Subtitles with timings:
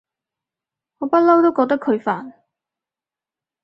[0.97, 2.33] 我不嬲都覺得佢煩